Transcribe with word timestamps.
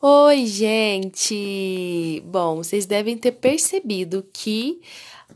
Oi, 0.00 0.46
gente! 0.46 2.22
Bom, 2.26 2.56
vocês 2.56 2.86
devem 2.86 3.16
ter 3.16 3.32
percebido 3.32 4.26
que 4.32 4.80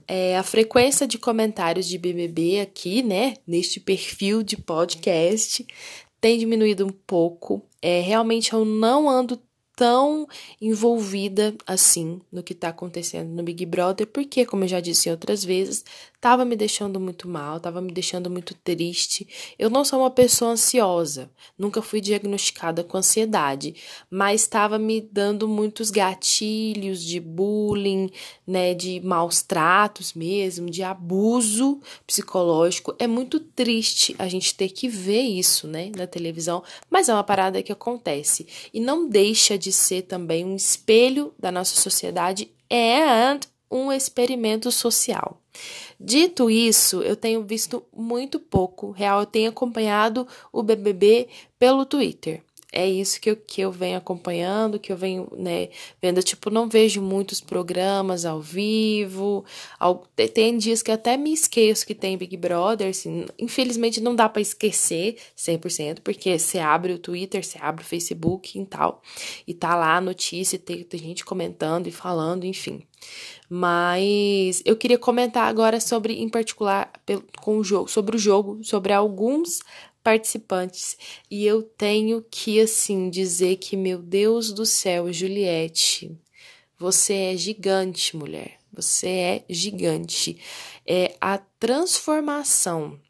é, 0.06 0.37
a 0.37 0.42
frequência 0.42 1.06
de 1.06 1.16
comentários 1.16 1.87
de 1.87 1.96
BBB 1.98 2.61
aqui, 2.61 3.03
né, 3.03 3.34
neste 3.46 3.79
perfil 3.79 4.42
de 4.42 4.56
podcast, 4.56 5.66
tem 6.21 6.39
diminuído 6.39 6.84
um 6.84 6.91
pouco. 6.91 7.62
É, 7.80 8.01
realmente 8.01 8.53
eu 8.53 8.65
não 8.65 9.09
ando 9.09 9.41
tão 9.79 10.27
envolvida 10.61 11.55
assim 11.65 12.21
no 12.33 12.43
que 12.43 12.53
tá 12.53 12.71
acontecendo 12.71 13.29
no 13.30 13.45
Big 13.45 13.65
Brother, 13.65 14.09
porque, 14.09 14.45
como 14.45 14.65
eu 14.65 14.69
já 14.69 14.80
disse 14.80 15.09
outras 15.09 15.45
vezes, 15.45 15.85
tava 16.21 16.45
me 16.45 16.57
deixando 16.57 16.98
muito 16.98 17.29
mal, 17.29 17.61
tava 17.61 17.80
me 17.80 17.93
deixando 17.93 18.29
muito 18.29 18.55
triste. 18.55 19.55
Eu 19.59 19.71
não 19.71 19.84
sou 19.84 20.01
uma 20.01 20.11
pessoa 20.11 20.52
ansiosa, 20.52 21.30
nunca 21.57 21.80
fui 21.80 22.01
diagnosticada 22.01 22.83
com 22.83 22.98
ansiedade, 22.98 23.75
mas 24.11 24.42
estava 24.42 24.78
me 24.78 25.01
dando 25.01 25.47
muitos 25.47 25.91
gatilhos 25.91 27.02
de 27.02 27.20
bullying, 27.20 28.11
né, 28.47 28.75
de 28.75 29.01
maus 29.01 29.42
tratos 29.42 30.12
mesmo, 30.12 30.69
de 30.69 30.83
abuso 30.83 31.80
psicológico. 32.06 32.95
É 32.98 33.06
muito 33.06 33.39
triste 33.39 34.14
a 34.19 34.28
gente 34.28 34.55
ter 34.55 34.70
que 34.70 34.89
ver 34.89 35.23
isso, 35.23 35.69
né, 35.69 35.92
na 35.97 36.06
televisão, 36.06 36.62
mas 36.91 37.09
é 37.09 37.14
uma 37.14 37.25
parada 37.25 37.62
que 37.62 37.73
acontece 37.73 38.47
e 38.75 38.80
não 38.80 39.09
deixa 39.09 39.56
de 39.56 39.70
ser 39.70 40.03
também 40.03 40.45
um 40.45 40.56
espelho 40.56 41.33
da 41.39 41.53
nossa 41.53 41.80
sociedade 41.80 42.50
and 42.70 43.41
um 43.70 43.92
experimento 43.92 44.70
social. 44.70 45.40
Dito 46.00 46.50
isso, 46.50 47.02
eu 47.02 47.16
tenho 47.16 47.42
visto 47.42 47.84
muito 47.94 48.38
pouco, 48.38 48.91
real, 48.91 49.20
eu 49.20 49.27
tenho 49.27 49.50
acompanhado 49.50 50.27
o 50.52 50.62
BBB 50.62 51.28
pelo 51.58 51.84
Twitter. 51.84 52.42
É 52.70 52.86
isso 52.86 53.18
que 53.18 53.30
eu, 53.30 53.36
que 53.36 53.62
eu 53.62 53.72
venho 53.72 53.97
acompanhando, 53.97 54.78
que 54.78 54.92
eu 54.92 54.97
venho 54.97 55.27
né, 55.36 55.70
vendo. 56.02 56.22
Tipo, 56.22 56.50
não 56.50 56.69
vejo 56.69 57.00
muitos 57.00 57.41
programas 57.41 58.27
ao 58.27 58.42
vivo. 58.42 59.42
Ao, 59.80 60.06
tem 60.34 60.58
dias 60.58 60.83
que 60.83 60.91
até 60.91 61.16
me 61.16 61.33
esqueço 61.33 61.86
que 61.86 61.94
tem 61.94 62.19
Big 62.19 62.36
Brother. 62.36 62.91
Assim, 62.91 63.25
infelizmente, 63.38 64.02
não 64.02 64.14
dá 64.14 64.28
para 64.28 64.42
esquecer 64.42 65.16
100%, 65.36 66.00
porque 66.05 66.38
você 66.38 66.58
abre 66.58 66.92
o 66.92 66.98
Twitter, 66.98 67.42
você 67.42 67.58
abre 67.58 67.83
o 67.83 67.86
Facebook 67.86 68.58
e 68.58 68.66
tal. 68.66 69.03
E 69.47 69.55
tá 69.55 69.75
lá 69.75 69.97
a 69.97 70.00
notícia, 70.00 70.58
tem, 70.58 70.82
tem 70.84 71.00
gente 71.00 71.25
comentando 71.25 71.86
e 71.86 71.91
falando, 71.91 72.44
enfim. 72.44 72.82
Mas 73.48 74.60
eu 74.64 74.77
queria 74.77 74.98
comentar 74.98 75.48
agora 75.48 75.80
sobre, 75.80 76.14
em 76.14 76.28
particular, 76.28 76.92
com 77.41 77.56
o 77.56 77.64
jogo, 77.64 77.88
sobre 77.88 78.16
o 78.16 78.19
jogo, 78.19 78.62
sobre 78.62 78.92
alguns 78.92 79.60
participantes. 80.02 80.96
E 81.30 81.44
eu 81.44 81.62
tenho 81.62 82.24
que, 82.30 82.60
assim, 82.60 83.10
dizer 83.10 83.56
que, 83.56 83.77
meu 83.77 84.00
Deus 84.00 84.52
do 84.52 84.64
céu, 84.64 85.12
Juliette, 85.12 86.16
você 86.78 87.14
é 87.14 87.36
gigante, 87.36 88.16
mulher. 88.16 88.58
Você 88.72 89.08
é 89.08 89.44
gigante. 89.48 90.38
É 90.86 91.16
a 91.20 91.38
transformação 91.38 93.00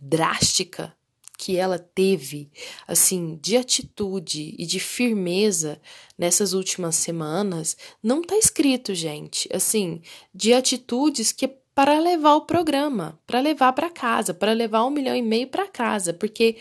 drástica 0.00 0.94
que 1.36 1.56
ela 1.56 1.78
teve, 1.78 2.50
assim, 2.88 3.38
de 3.42 3.56
atitude 3.56 4.54
e 4.58 4.64
de 4.64 4.80
firmeza 4.80 5.80
nessas 6.16 6.52
últimas 6.52 6.96
semanas, 6.96 7.76
não 8.02 8.22
tá 8.22 8.38
escrito, 8.38 8.94
gente. 8.94 9.48
Assim, 9.52 10.00
de 10.34 10.54
atitudes 10.54 11.32
que 11.32 11.44
para 11.76 11.98
levar 12.00 12.36
o 12.36 12.46
programa, 12.46 13.20
para 13.26 13.38
levar 13.38 13.70
para 13.74 13.90
casa, 13.90 14.32
para 14.32 14.54
levar 14.54 14.86
um 14.86 14.90
milhão 14.90 15.14
e 15.14 15.20
meio 15.20 15.46
para 15.46 15.66
casa, 15.66 16.10
porque 16.14 16.56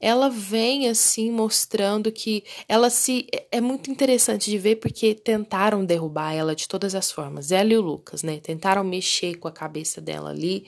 ela 0.00 0.30
vem 0.30 0.88
assim 0.88 1.30
mostrando 1.30 2.10
que 2.10 2.42
ela 2.66 2.88
se 2.88 3.26
é 3.52 3.60
muito 3.60 3.90
interessante 3.90 4.50
de 4.50 4.56
ver 4.56 4.76
porque 4.76 5.14
tentaram 5.14 5.84
derrubar 5.84 6.32
ela 6.32 6.54
de 6.54 6.66
todas 6.66 6.94
as 6.94 7.12
formas, 7.12 7.52
ela 7.52 7.74
e 7.74 7.76
o 7.76 7.82
Lucas, 7.82 8.22
né? 8.22 8.40
Tentaram 8.42 8.82
mexer 8.82 9.34
com 9.34 9.48
a 9.48 9.52
cabeça 9.52 10.00
dela 10.00 10.30
ali, 10.30 10.66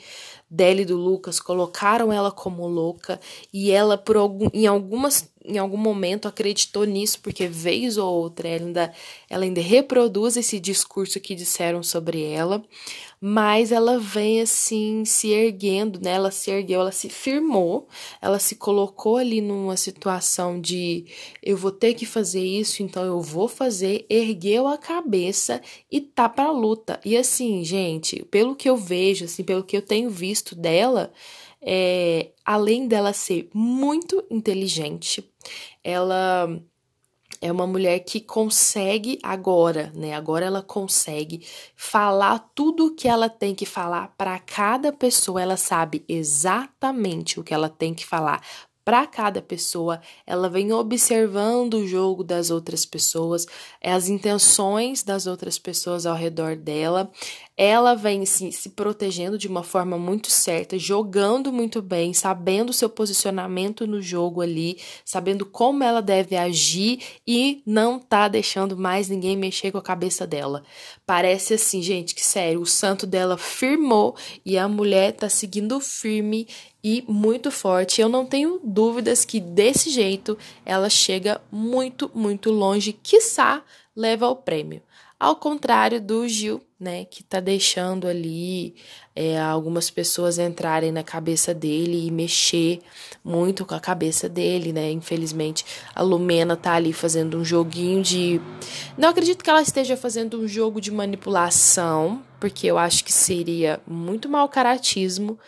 dela 0.51 0.83
e 0.83 0.85
do 0.85 0.99
Lucas, 0.99 1.41
colocaram 1.41 2.13
ela 2.13 2.31
como 2.31 2.69
louca 2.69 3.19
e 3.51 3.71
ela 3.71 3.97
por 3.97 4.19
algum, 4.19 4.51
em 4.53 4.67
algumas 4.67 5.31
em 5.47 5.59
algum 5.59 5.77
momento 5.77 6.27
acreditou 6.27 6.85
nisso, 6.85 7.21
porque 7.23 7.47
vez 7.47 7.97
ou 7.97 8.13
outra 8.13 8.49
ela 8.49 8.67
ainda, 8.67 8.93
ela 9.31 9.45
ainda 9.45 9.61
reproduz 9.61 10.37
esse 10.37 10.59
discurso 10.59 11.21
que 11.21 11.35
disseram 11.35 11.83
sobre 11.83 12.23
ela, 12.23 12.63
mas 13.21 13.73
ela 13.73 13.99
vem 13.99 14.41
assim 14.41 15.05
se 15.05 15.31
erguendo, 15.31 16.01
né? 16.03 16.13
Ela 16.13 16.31
se 16.31 16.51
ergueu, 16.51 16.81
ela 16.81 16.93
se 16.93 17.09
firmou, 17.09 17.89
ela 18.21 18.39
se 18.39 18.57
colocou 18.57 19.17
ali 19.17 19.41
numa 19.41 19.77
situação 19.77 20.61
de 20.61 21.07
eu 21.43 21.57
vou 21.57 21.71
ter 21.71 21.95
que 21.95 22.05
fazer 22.05 22.45
isso, 22.45 22.83
então 22.83 23.05
eu 23.05 23.21
vou 23.21 23.49
fazer, 23.49 24.05
ergueu 24.11 24.67
a 24.67 24.77
cabeça 24.77 25.63
e 25.91 26.01
tá 26.01 26.29
pra 26.29 26.51
luta. 26.51 27.01
E 27.05 27.17
assim, 27.17 27.65
gente, 27.65 28.25
pelo 28.25 28.55
que 28.55 28.69
eu 28.69 28.77
vejo, 28.77 29.25
assim, 29.25 29.43
pelo 29.43 29.65
que 29.65 29.77
eu 29.77 29.83
tenho 29.83 30.11
visto 30.11 30.55
dela, 30.55 31.13
é, 31.67 32.31
além 32.45 32.87
dela 32.87 33.13
ser 33.13 33.51
muito 33.53 34.25
inteligente, 34.31 35.29
ela 35.83 36.49
é 37.41 37.51
uma 37.51 37.67
mulher 37.67 37.99
que 38.01 38.21
consegue 38.21 39.19
agora, 39.23 39.93
né? 39.95 40.15
Agora 40.15 40.47
ela 40.47 40.63
consegue 40.63 41.45
falar 41.75 42.51
tudo 42.55 42.87
o 42.87 42.95
que 42.95 43.09
ela 43.09 43.29
tem 43.29 43.55
que 43.55 43.67
falar 43.67 44.15
para 44.17 44.39
cada 44.39 44.93
pessoa. 44.93 45.43
Ela 45.43 45.57
sabe 45.57 46.05
exatamente 46.09 47.41
o 47.41 47.45
que 47.45 47.53
ela 47.53 47.69
tem 47.69 47.93
que 47.93 48.07
falar 48.07 48.43
para 48.87 49.05
cada 49.05 49.43
pessoa, 49.43 50.01
ela 50.25 50.49
vem 50.49 50.73
observando 50.73 51.75
o 51.75 51.89
jogo 51.89 52.23
das 52.23 52.53
outras 52.53 52.87
pessoas, 52.87 53.45
as 53.83 54.09
intenções 54.09 55.03
das 55.03 55.27
outras 55.27 55.59
pessoas 55.59 56.07
ao 56.07 56.15
redor 56.15 56.55
dela, 56.55 57.11
ela 57.57 57.95
vem 57.95 58.27
se, 58.27 58.53
se 58.53 58.69
protegendo 58.69 59.39
de 59.39 59.49
uma 59.49 59.63
forma 59.63 59.97
muito 59.97 60.31
certa, 60.31 60.79
jogando 60.79 61.51
muito 61.51 61.81
bem, 61.81 62.13
sabendo 62.13 62.73
seu 62.73 62.89
posicionamento 62.89 63.87
no 63.87 64.03
jogo 64.03 64.43
ali, 64.43 64.79
sabendo 65.05 65.47
como 65.47 65.83
ela 65.83 66.03
deve 66.03 66.37
agir 66.37 67.01
e 67.27 67.63
não 67.65 67.99
tá 67.99 68.29
deixando 68.29 68.77
mais 68.77 69.09
ninguém 69.09 69.37
mexer 69.37 69.73
com 69.73 69.79
a 69.79 69.83
cabeça 69.83 70.27
dela. 70.27 70.63
Parece 71.07 71.55
assim, 71.55 71.81
gente, 71.81 72.15
que 72.15 72.23
sério, 72.23 72.61
o 72.61 72.67
santo 72.67 73.07
dela 73.07 73.39
firmou 73.39 74.15
e 74.45 74.59
a 74.59 74.69
mulher 74.69 75.13
tá 75.13 75.29
seguindo 75.31 75.81
firme 75.81 76.47
e 76.85 77.03
muito 77.09 77.51
forte. 77.51 78.03
Eu 78.03 78.09
não 78.09 78.27
tenho 78.27 78.61
dúvidas 78.63 79.25
que 79.25 79.41
desse 79.41 79.89
jeito 79.89 80.37
ela 80.65 80.91
chega 80.91 81.41
muito, 81.51 82.11
muito 82.15 82.51
longe, 82.51 82.93
quiçá 82.93 83.63
leva 83.97 84.27
ao 84.27 84.37
prêmio. 84.37 84.83
Ao 85.19 85.35
contrário 85.37 85.99
do 85.99 86.29
Gil, 86.29 86.61
né, 86.79 87.07
que 87.07 87.25
tá 87.25 87.41
deixando 87.41 88.07
ali 88.07 88.75
é, 89.15 89.41
algumas 89.41 89.89
pessoas 89.89 90.39
entrarem 90.39 90.93
na 90.93 91.03
cabeça 91.03 91.55
dele 91.55 92.07
e 92.07 92.11
mexer 92.11 92.81
muito 93.25 93.65
com 93.65 93.75
a 93.75 93.81
cabeça 93.81 94.29
dele, 94.29 94.75
né? 94.75 94.91
Infelizmente, 94.91 95.65
a 95.95 96.03
Lumena 96.03 96.55
tá 96.55 96.75
ali 96.75 96.93
fazendo 96.93 97.39
um 97.39 97.45
joguinho 97.45 98.03
de. 98.03 98.39
Não 98.99 99.09
acredito 99.09 99.43
que 99.43 99.49
ela 99.49 99.63
esteja 99.63 99.97
fazendo 99.97 100.39
um 100.39 100.47
jogo 100.47 100.83
de 100.83 100.91
manipulação, 100.91 102.23
porque 102.39 102.67
eu 102.67 102.77
acho 102.77 103.03
que 103.03 103.13
seria 103.13 103.81
muito 103.87 104.29
mau 104.29 104.47
caratismo. 104.51 105.39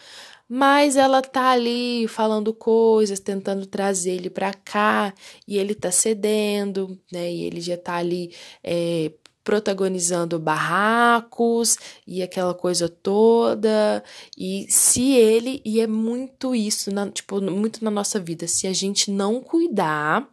Mas 0.48 0.96
ela 0.96 1.20
tá 1.20 1.50
ali 1.50 2.08
falando 2.08 2.54
coisas, 2.54 3.20
tentando 3.20 3.66
trazer 3.66 4.12
ele 4.12 4.30
para 4.30 4.54
cá, 4.54 5.12
e 5.46 5.58
ele 5.58 5.74
tá 5.74 5.90
cedendo, 5.90 6.98
né? 7.12 7.30
E 7.30 7.42
ele 7.44 7.60
já 7.60 7.76
tá 7.76 7.96
ali 7.96 8.34
é, 8.64 9.12
protagonizando 9.48 10.38
barracos 10.38 11.78
e 12.06 12.22
aquela 12.22 12.52
coisa 12.52 12.86
toda. 12.86 14.04
E 14.36 14.66
se 14.68 15.12
ele, 15.12 15.62
e 15.64 15.80
é 15.80 15.86
muito 15.86 16.54
isso, 16.54 16.92
na, 16.92 17.10
tipo, 17.10 17.40
muito 17.40 17.82
na 17.82 17.90
nossa 17.90 18.20
vida, 18.20 18.46
se 18.46 18.66
a 18.66 18.74
gente 18.74 19.10
não 19.10 19.40
cuidar, 19.40 20.28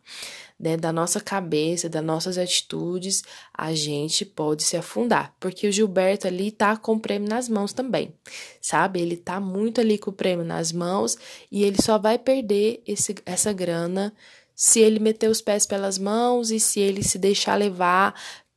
né, 0.60 0.76
da 0.76 0.92
nossa 0.92 1.22
cabeça, 1.22 1.88
das 1.88 2.04
nossas 2.04 2.38
atitudes, 2.38 3.24
a 3.58 3.74
gente 3.74 4.26
pode 4.26 4.64
se 4.64 4.76
afundar. 4.76 5.34
Porque 5.40 5.66
o 5.66 5.72
Gilberto 5.72 6.28
ali 6.28 6.52
tá 6.52 6.76
com 6.76 6.96
o 6.96 7.00
prêmio 7.00 7.30
nas 7.30 7.48
mãos 7.48 7.72
também, 7.72 8.14
sabe? 8.60 9.00
Ele 9.00 9.16
tá 9.16 9.40
muito 9.40 9.80
ali 9.80 9.98
com 9.98 10.10
o 10.10 10.14
prêmio 10.14 10.44
nas 10.44 10.74
mãos 10.74 11.18
e 11.50 11.64
ele 11.64 11.82
só 11.82 11.98
vai 11.98 12.20
perder 12.20 12.84
esse, 12.86 13.16
essa 13.26 13.54
grana 13.54 14.14
se 14.56 14.80
ele 14.80 15.00
meter 15.00 15.30
os 15.30 15.42
pés 15.42 15.66
pelas 15.66 15.98
mãos 15.98 16.50
e 16.50 16.60
se 16.60 16.80
ele 16.80 17.04
se 17.04 17.18
deixar 17.18 17.56
levar 17.56 18.16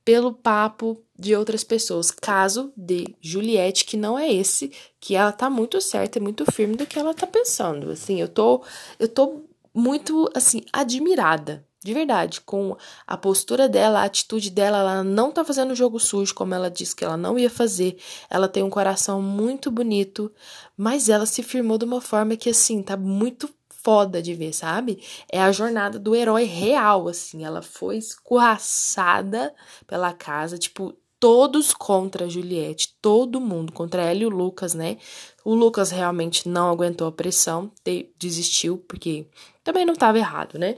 pelo 0.08 0.32
papo 0.32 0.99
de 1.19 1.37
outras 1.37 1.62
pessoas. 1.62 2.10
Caso 2.10 2.72
de 2.75 3.14
Juliette, 3.20 3.84
que 3.84 3.94
não 3.94 4.19
é 4.19 4.32
esse, 4.32 4.72
que 4.99 5.14
ela 5.14 5.31
tá 5.31 5.50
muito 5.50 5.82
certa 5.82 6.16
e 6.19 6.22
muito 6.22 6.50
firme 6.50 6.76
do 6.76 6.87
que 6.87 6.99
ela 6.99 7.12
tá 7.12 7.26
pensando. 7.26 7.90
Assim, 7.90 8.19
eu 8.19 8.26
tô 8.26 8.64
eu 8.99 9.06
tô 9.06 9.43
muito 9.75 10.26
assim 10.34 10.62
admirada, 10.72 11.62
de 11.84 11.93
verdade, 11.93 12.40
com 12.40 12.75
a 13.06 13.19
postura 13.19 13.69
dela, 13.69 14.00
a 14.00 14.05
atitude 14.05 14.49
dela, 14.49 14.78
ela 14.78 15.05
não 15.05 15.31
tá 15.31 15.44
fazendo 15.44 15.75
jogo 15.75 16.00
sujo 16.00 16.34
como 16.34 16.54
ela 16.54 16.70
disse 16.70 16.96
que 16.96 17.04
ela 17.04 17.19
não 17.19 17.38
ia 17.38 17.50
fazer. 17.50 17.99
Ela 18.31 18.49
tem 18.49 18.62
um 18.62 18.70
coração 18.70 19.20
muito 19.20 19.70
bonito, 19.70 20.32
mas 20.75 21.11
ela 21.11 21.26
se 21.26 21.43
firmou 21.43 21.76
de 21.76 21.84
uma 21.84 22.00
forma 22.00 22.34
que 22.34 22.49
assim, 22.49 22.82
tá 22.82 22.96
muito 22.96 23.46
foda 23.88 24.20
de 24.20 24.35
ver, 24.35 24.52
sabe? 24.52 25.02
É 25.32 25.40
a 25.40 25.50
jornada 25.50 25.99
do 25.99 26.14
herói 26.14 26.44
real, 26.44 27.08
assim. 27.08 27.43
Ela 27.43 27.62
foi 27.62 27.96
escorraçada 27.96 29.55
pela 29.87 30.12
casa, 30.12 30.58
tipo, 30.58 30.94
todos 31.19 31.73
contra 31.73 32.26
a 32.26 32.29
Juliette, 32.29 32.94
todo 33.00 33.40
mundo, 33.40 33.73
contra 33.73 34.02
ela 34.02 34.19
e 34.20 34.26
o 34.26 34.29
Lucas, 34.29 34.75
né? 34.75 34.99
O 35.43 35.55
Lucas 35.55 35.90
realmente 35.90 36.50
não 36.50 36.69
aguentou 36.69 37.08
a 37.08 37.12
pressão, 37.12 37.73
desistiu, 38.19 38.76
porque 38.87 39.26
também 39.64 39.87
não 39.87 39.94
estava 39.94 40.19
errado, 40.19 40.58
né? 40.58 40.76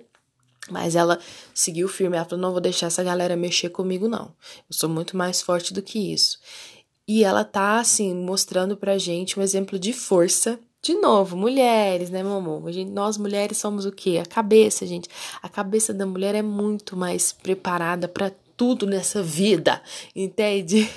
Mas 0.71 0.95
ela 0.95 1.19
seguiu 1.53 1.89
firme, 1.89 2.17
ela 2.17 2.25
falou: 2.25 2.41
não 2.41 2.53
vou 2.53 2.61
deixar 2.61 2.87
essa 2.87 3.03
galera 3.03 3.35
mexer 3.35 3.71
comigo, 3.71 4.07
não. 4.07 4.27
Eu 4.69 4.77
sou 4.77 4.89
muito 4.89 5.17
mais 5.17 5.43
forte 5.43 5.75
do 5.75 5.83
que 5.83 6.13
isso. 6.13 6.39
E 7.09 7.25
ela 7.25 7.43
tá, 7.43 7.81
assim, 7.81 8.15
mostrando 8.15 8.77
pra 8.77 8.99
gente 8.99 9.37
um 9.37 9.43
exemplo 9.43 9.81
de 9.81 9.93
força. 9.93 10.61
De 10.83 10.95
novo, 10.95 11.37
mulheres, 11.37 12.09
né? 12.09 12.23
Gente, 12.69 12.91
nós 12.91 13.19
mulheres 13.19 13.59
somos 13.59 13.85
o 13.85 13.93
quê? 13.93 14.19
A 14.23 14.27
cabeça, 14.27 14.87
gente. 14.87 15.09
A 15.43 15.49
cabeça 15.49 15.93
da 15.93 16.07
mulher 16.07 16.35
é 16.35 16.41
muito 16.43 16.97
mais 16.97 17.33
preparada 17.33 18.09
para 18.09 18.33
tudo 18.57 18.87
nessa 18.87 19.23
vida, 19.23 19.83
entende? 20.17 20.89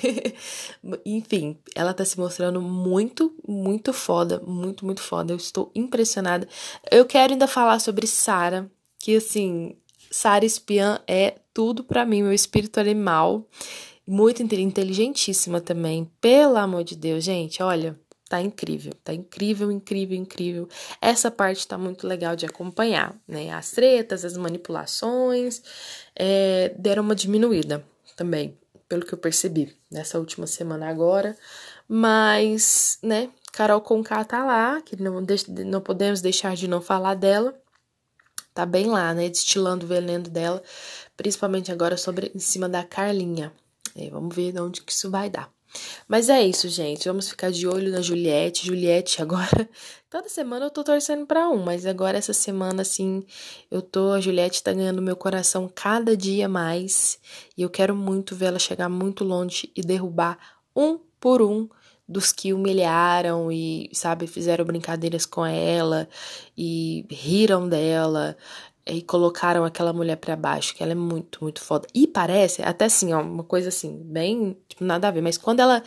Enfim, 1.04 1.58
ela 1.74 1.92
tá 1.92 2.04
se 2.04 2.18
mostrando 2.18 2.62
muito, 2.62 3.34
muito 3.46 3.92
foda, 3.92 4.40
muito, 4.46 4.86
muito 4.86 5.02
foda. 5.02 5.32
Eu 5.32 5.36
estou 5.36 5.70
impressionada. 5.74 6.48
Eu 6.90 7.04
quero 7.04 7.34
ainda 7.34 7.46
falar 7.46 7.78
sobre 7.78 8.06
Sara, 8.06 8.70
que 8.98 9.16
assim, 9.16 9.76
Sara 10.10 10.46
Espiã 10.46 11.00
é 11.06 11.36
tudo 11.52 11.84
para 11.84 12.06
mim, 12.06 12.22
meu 12.22 12.32
espírito 12.32 12.80
animal 12.80 13.46
muito 14.06 14.42
inteligentíssima 14.42 15.60
também. 15.60 16.10
Pelo 16.20 16.56
amor 16.56 16.84
de 16.84 16.94
Deus, 16.94 17.24
gente, 17.24 17.62
olha, 17.62 17.98
tá 18.34 18.40
incrível, 18.40 18.92
tá 19.04 19.14
incrível, 19.14 19.70
incrível, 19.70 20.16
incrível. 20.16 20.68
Essa 21.00 21.30
parte 21.30 21.68
tá 21.68 21.78
muito 21.78 22.04
legal 22.04 22.34
de 22.34 22.44
acompanhar, 22.44 23.14
né? 23.28 23.52
As 23.52 23.70
tretas, 23.70 24.24
as 24.24 24.36
manipulações 24.36 25.62
é, 26.16 26.74
deram 26.76 27.04
uma 27.04 27.14
diminuída 27.14 27.84
também, 28.16 28.58
pelo 28.88 29.06
que 29.06 29.14
eu 29.14 29.18
percebi 29.18 29.76
nessa 29.88 30.18
última 30.18 30.48
semana 30.48 30.88
agora. 30.88 31.36
Mas, 31.86 32.98
né, 33.00 33.30
Carol 33.52 33.80
Conká 33.80 34.24
tá 34.24 34.44
lá, 34.44 34.82
que 34.82 35.00
não, 35.00 35.24
não 35.64 35.80
podemos 35.80 36.20
deixar 36.20 36.56
de 36.56 36.66
não 36.66 36.80
falar 36.80 37.14
dela. 37.14 37.54
Tá 38.52 38.66
bem 38.66 38.86
lá, 38.86 39.14
né, 39.14 39.28
destilando 39.28 39.86
o 39.86 39.88
veneno 39.88 40.28
dela, 40.28 40.60
principalmente 41.16 41.70
agora 41.70 41.96
sobre 41.96 42.32
em 42.34 42.40
cima 42.40 42.68
da 42.68 42.82
Carlinha. 42.82 43.52
É, 43.94 44.10
vamos 44.10 44.34
ver 44.34 44.50
de 44.50 44.60
onde 44.60 44.82
que 44.82 44.90
isso 44.90 45.08
vai 45.08 45.30
dar. 45.30 45.52
Mas 46.06 46.28
é 46.28 46.42
isso, 46.42 46.68
gente. 46.68 47.08
Vamos 47.08 47.28
ficar 47.28 47.50
de 47.50 47.66
olho 47.66 47.90
na 47.90 48.00
Juliette. 48.00 48.66
Juliette, 48.66 49.20
agora. 49.22 49.68
Toda 50.10 50.28
semana 50.28 50.66
eu 50.66 50.70
tô 50.70 50.84
torcendo 50.84 51.26
para 51.26 51.48
um, 51.48 51.62
mas 51.62 51.86
agora 51.86 52.18
essa 52.18 52.32
semana, 52.32 52.82
assim, 52.82 53.24
eu 53.70 53.82
tô. 53.82 54.12
A 54.12 54.20
Juliette 54.20 54.62
tá 54.62 54.72
ganhando 54.72 55.02
meu 55.02 55.16
coração 55.16 55.70
cada 55.74 56.16
dia 56.16 56.48
mais. 56.48 57.18
E 57.56 57.62
eu 57.62 57.70
quero 57.70 57.94
muito 57.96 58.36
ver 58.36 58.46
ela 58.46 58.58
chegar 58.58 58.88
muito 58.88 59.24
longe 59.24 59.70
e 59.74 59.82
derrubar 59.82 60.38
um 60.76 60.98
por 61.18 61.42
um 61.42 61.68
dos 62.06 62.32
que 62.32 62.52
humilharam 62.52 63.50
e, 63.50 63.88
sabe, 63.92 64.26
fizeram 64.26 64.64
brincadeiras 64.64 65.24
com 65.24 65.44
ela 65.44 66.06
e 66.56 67.06
riram 67.10 67.66
dela 67.68 68.36
e 68.86 69.02
colocaram 69.02 69.64
aquela 69.64 69.92
mulher 69.92 70.16
para 70.16 70.36
baixo, 70.36 70.74
que 70.74 70.82
ela 70.82 70.92
é 70.92 70.96
muito, 70.96 71.38
muito 71.42 71.60
foda. 71.60 71.86
E 71.94 72.06
parece, 72.06 72.62
até 72.62 72.86
assim, 72.86 73.12
ó, 73.12 73.22
uma 73.22 73.44
coisa 73.44 73.68
assim, 73.68 74.00
bem, 74.04 74.56
tipo, 74.68 74.84
nada 74.84 75.08
a 75.08 75.10
ver, 75.10 75.22
mas 75.22 75.38
quando 75.38 75.60
ela 75.60 75.82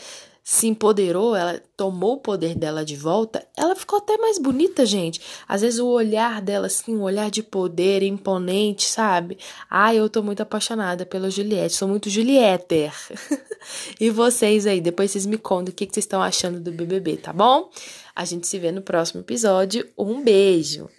se 0.48 0.66
empoderou, 0.66 1.36
ela 1.36 1.62
tomou 1.76 2.14
o 2.14 2.20
poder 2.22 2.56
dela 2.56 2.86
de 2.86 2.96
volta, 2.96 3.46
ela 3.58 3.76
ficou 3.76 4.00
até 4.00 4.18
mais 4.18 4.40
bonita, 4.40 4.86
gente. 4.86 5.20
Às 5.46 5.60
vezes 5.60 5.78
o 5.78 5.88
olhar 5.88 6.42
dela, 6.42 6.68
assim, 6.68 6.96
um 6.96 7.02
olhar 7.02 7.30
de 7.30 7.44
poder, 7.44 8.02
imponente, 8.02 8.86
sabe? 8.86 9.38
Ai, 9.70 9.98
eu 9.98 10.10
tô 10.10 10.24
muito 10.24 10.40
apaixonada 10.40 11.06
pela 11.06 11.30
Juliette, 11.30 11.76
sou 11.76 11.86
muito 11.86 12.10
Julieter. 12.10 12.94
e 14.00 14.10
vocês 14.10 14.66
aí, 14.66 14.80
depois 14.80 15.12
vocês 15.12 15.26
me 15.26 15.38
contam 15.38 15.74
o 15.74 15.76
que, 15.76 15.86
que 15.86 15.94
vocês 15.94 16.06
estão 16.06 16.22
achando 16.22 16.62
do 16.62 16.72
BBB, 16.72 17.18
tá 17.18 17.34
bom? 17.34 17.70
A 18.16 18.24
gente 18.24 18.48
se 18.48 18.58
vê 18.58 18.72
no 18.72 18.82
próximo 18.82 19.20
episódio. 19.20 19.86
Um 19.98 20.24
beijo! 20.24 20.90